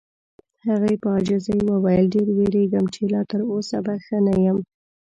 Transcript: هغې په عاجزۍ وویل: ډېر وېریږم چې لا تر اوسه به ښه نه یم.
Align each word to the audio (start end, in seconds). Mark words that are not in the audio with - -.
هغې 0.67 0.93
په 1.01 1.07
عاجزۍ 1.13 1.59
وویل: 1.71 2.05
ډېر 2.13 2.27
وېریږم 2.37 2.85
چې 2.93 3.01
لا 3.13 3.21
تر 3.31 3.41
اوسه 3.51 3.77
به 3.85 3.93
ښه 4.05 4.17
نه 4.25 4.35
یم. 4.45 4.59